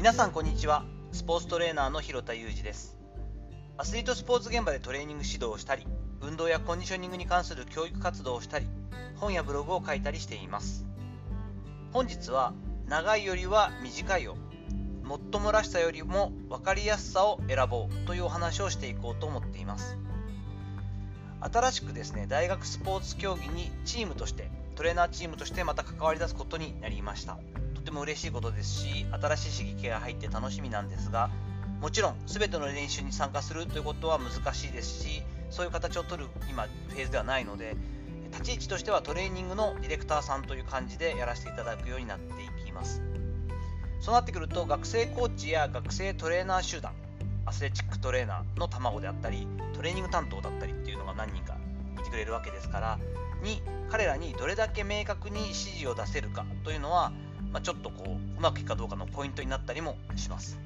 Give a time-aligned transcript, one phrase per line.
[0.00, 0.82] 皆さんこんにちは。
[1.12, 2.96] スポーツトレーナーの広田裕二です。
[3.76, 5.86] アスリートスポーツ現場でトレーニング指導をしたり
[6.22, 8.66] 運動やコンディショニングに関する教育活動をしたり
[9.16, 10.86] 本やブログを書いたりしています。
[11.92, 12.54] 本日は
[12.88, 14.36] 長いよりは短いを
[15.04, 19.98] もっともらしさよりも分かりやすさを選ぼうというお話をしていこうと思っています。
[21.42, 27.36] 新しくですね大学スポーツ競技にチームとしてトレーナーチームとしてまた関わり出すことになりました。
[27.80, 31.30] とても嬉しいことですし新しい刺激が入って楽しみなんですが
[31.80, 37.76] もちろん全ての練習に参加するということは難しいですしそういう形を取る今フェーズではないので
[38.32, 43.02] 立ち位置としてはトレーニングのディレクターさんという感じでやらせていただくようになっていきます。
[44.00, 46.92] そうなってくると学生コーチや学生トレーナー集団
[47.44, 51.58] アスレチックトレーナーの卵であったりトレーニング担当だったりっていうのが何人か
[52.00, 52.98] いてくれるわけですから
[53.42, 57.12] に彼らにどれだけ明確に指示を出せるかというのは
[57.52, 60.58] まあ、ちょっとこううまくいくかどうかのポイントになったりもします。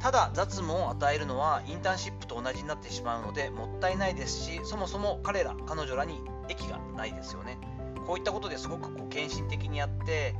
[0.00, 7.58] ただ雑務を与えるのはインターンシップと同じになってしまうのでもったいないですしそもそも彼ら彼女らに益がないですよね。
[8.06, 10.34] こういったことですごくこう献身的にやって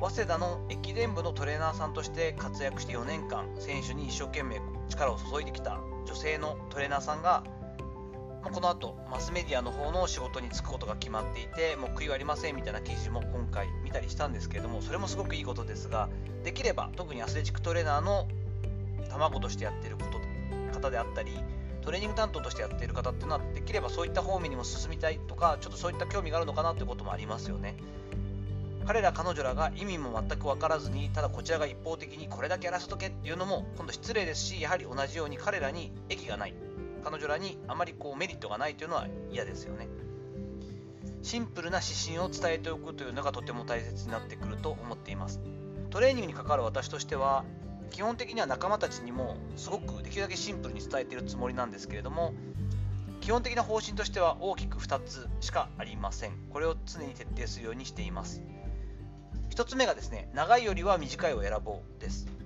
[0.00, 7.44] 早稲田の駅伝部のトレーナーさんとして活躍して4年間選手に一生懸命力を注いできた女性のトレーナーさんが
[8.42, 16.08] ま、この後マスメディアの方の仕事に就くことが決まっていてもう悔いはありませんみたいな記事も今回見たりしたんですけれどもそれもすごくいいことですが
[16.44, 18.28] できれば特にアスレチックトレーナーの
[19.10, 20.18] 卵としてやってること
[20.78, 21.32] 方であったり
[21.82, 27.76] トレーニング担当としてやっている方っていうのはできればそういった方面にも進みたいとかちょっとそういった興味があるのかなということもありますよね。
[28.86, 36.54] 彼ら彼女らが意味も全く分からずにただこちらが一方的にこれだけやらせとけっていうのも今度失礼ですしやはり同じように彼らに益がない。
[37.10, 39.88] 彼女らにあまりこうメリットがないというのは嫌ですよね。
[41.22, 45.40] シンプルな指針を伝えておくというのがとても大切になってくると思っています。
[45.88, 47.46] トレーニングに関わる私としては
[47.92, 52.34] 基本的には仲間たちにもすごくできるだけシンプルに伝えているつもりなんですけれども
[53.22, 56.32] 基本的な方針としては大きく2つしかありません。
[56.50, 58.42] これを常に徹底するようにしています。
[59.50, 62.37] 1つ目がですね、長いよりは短いを選ぼうです。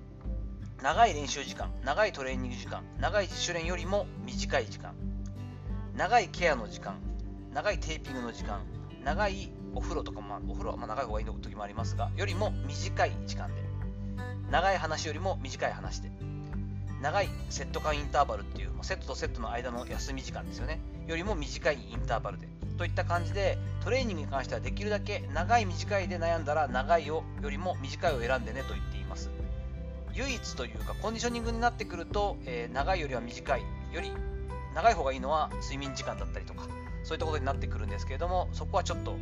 [0.82, 4.94] 長い練習時間、長いトレーニング時間、長い自主練よりも短い時間、
[5.96, 6.96] 長いケアの時間、
[7.54, 8.62] 長いテーピングの時間、
[9.04, 13.62] 長いお風呂とかも、お風呂はま長い方がいい時もありますが、よりも短い時間で、
[14.50, 16.10] 長い話よりも短い話で、
[17.00, 29.01] 長いセット間インターバルっていう、セットとセットの間の休み時間ですよね、よりも短いインターバルで、といった感じで、トレーニングに関してはできるだけ長い短いで悩んだら長いをよりも短いを選んでねと言っています。
[30.14, 33.62] 唯一というかコンディショニングになってくると、えー、長いよりは短い
[33.92, 34.12] より
[34.74, 36.66] 長い方がいいのは睡眠時間だったりとか
[37.04, 39.16] そういったことになってくるんですけれどもそこはちょっと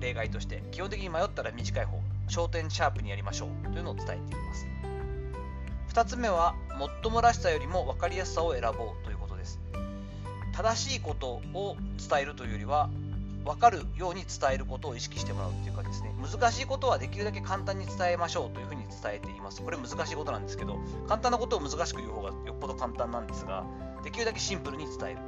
[0.00, 4.66] 例外として基本的に迷ったら短い方焦点シャープにやりましょうというのを伝えています。
[5.92, 9.60] 2つ目はもっともらしさよりも分かりやすさを選ぼうということです。
[10.52, 12.88] 正しいことを伝えるというよりは
[13.44, 19.62] 分かるように伝えることを意識してもらうっていうかですね難しいことはできるだけ簡単に伝えましょうというふうに伝えています。
[19.62, 23.64] これ難しいことなんですけど簡単なことを難しく言う方がよっぽど簡単なんですが
[24.04, 25.18] できるだけシンプルに伝える。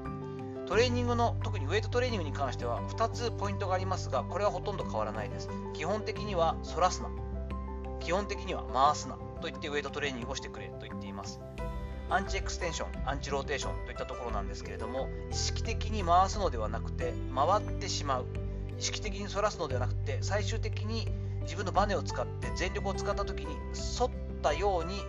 [0.66, 5.50] トレーニングの特にウェイトトレーニングに関しては2つポイントがありますがこれはほとんど変わらないです。
[5.74, 7.10] 基本的には反らすな。
[8.00, 9.16] 基本的には回すな。
[9.40, 11.40] と言ってウェイトトレーニングをしてくれと言っています。
[12.10, 18.26] アンチエクステンション、アンチローテーションといったところなんですけれども、意識的に回すのではなくて、回ってしまう。
[18.78, 21.08] 意識的に反らすのではなくて、最終的に
[21.42, 23.56] 自分のバネを使って全力を使った時に
[23.98, 24.10] 反っ
[24.42, 25.00] たように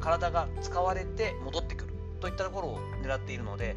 [0.00, 3.76] 体が使われて戻ってくるといったところを狙っているので、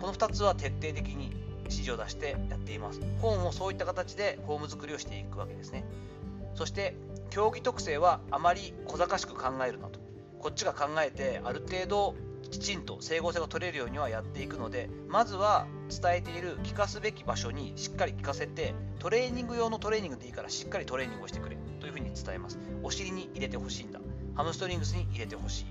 [0.00, 1.32] この2つは徹底的に
[1.64, 3.00] 指示を出してやっています。
[3.00, 5.84] フォームもそういった形でフォーム作りをしていくわけですね。
[6.54, 6.96] そして、
[7.30, 10.07] 競技特性はあまり小賢しく考えるなと。
[10.40, 12.14] こっちが考えてある程度
[12.50, 22.58] きちんと整合性が取れるようにはやっていくのでまずは伝えている聞かすべき場所にしっかり聞かせてトレーニング用のトレーニングでいいからしっかりトレーニングをしてくれというふうに伝えます。
[22.82, 24.00] お尻に入れてほしいんだ。
[24.34, 25.66] ハムストリングスに入れてほしい。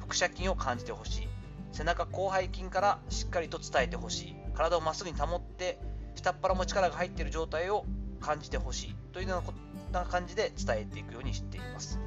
[0.00, 1.28] 腹斜筋を感じてほしい。
[1.72, 4.36] 背中広背筋からしっかりと伝えてほしい。
[4.54, 5.78] 体をまっすぐに保って
[6.14, 7.84] 下っ腹も力が入っている状態を
[8.20, 8.96] 感じてほしい。
[9.12, 9.42] というよ
[9.90, 11.98] うな感じで伝えていくようにしています。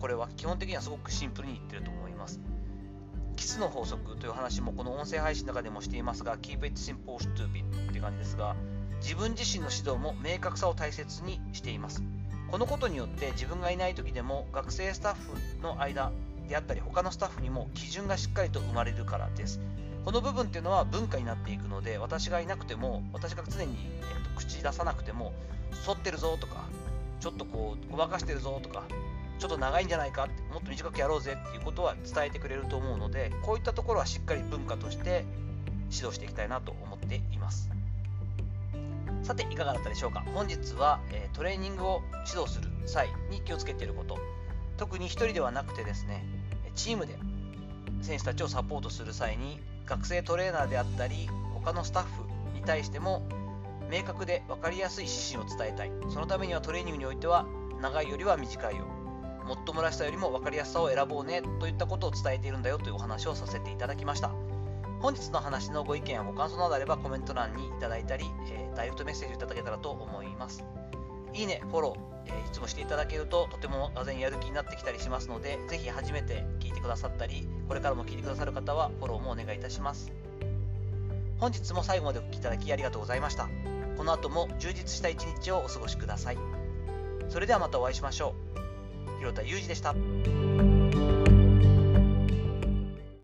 [0.00, 2.40] これは基本的にはすごくシンプルに言ってると思います。
[3.36, 8.56] キスの法則という話もこの音声配信の中でもしていますが、Keep it simple, stupid って感じですが、
[9.00, 12.02] 自分自身の指導も明確さを大切にしています。
[12.50, 16.12] このことによって自分がいない時でも学生スタッフの間
[16.48, 19.60] であったり他のスタッフにも基準がしっかりと生まれるからです。
[20.04, 25.34] この部分っていうのは文化になっていくので私がいなくても私が常に、えっと、口出さなくても
[25.84, 26.64] 反ってるぞとか
[27.20, 28.84] ちょっとこうごまかしてるぞとか
[29.38, 35.24] ちょっと長いんじゃないかってもっと短くやろうぜっていうことは伝えてくれると思うのでこういったところはしっかり文化として
[35.90, 37.70] 指導していきたいなと思っています。
[39.22, 40.24] さていかがだったでしょうか。
[40.34, 44.18] 本日は、えトレーニングを指導する際に気をつけていること。
[44.76, 46.24] 特に1人ではなくてですね
[46.74, 47.18] チームで
[48.00, 53.26] 選手たちをサポートする際に学生トレーナーであったり他のスタッフに対しても
[53.90, 55.90] 明確で分かりやすい指針を伝えたい。
[56.10, 57.44] そのためにはトレーニングにおいては
[57.82, 58.97] 長いよりは短いよ。
[59.48, 64.30] もっともらしさよりも分かりやすさを選ぼうねといったことを伝えているんだよというお話をさせていただきました
[65.00, 70.64] 本日の話のご意見やご感想などあればコメント欄にいただいたり、えー、ダイレクトメッセージをいただけたらと思います
[71.34, 80.10] いいね、フォロー、えー、いつもしていただけるととてもがぜんやる気になってきたりしますので、ぜひ初めて聞いてくださったり、これからも聞いてくださる方はフォローもお願いいたします。
[81.38, 83.48] 本日も最後までお聴きいただきありがとうございました。
[83.96, 86.38] この後も充実した一日をお過ごしください。
[87.28, 88.67] それではまたお会いしましょう。
[89.18, 89.94] 広田裕二でした。